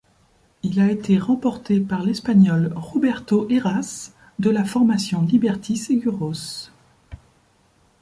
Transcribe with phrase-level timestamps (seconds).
[0.63, 6.71] Il a été remporté par l'Espagnol Roberto Heras de la formation Liberty Seguros.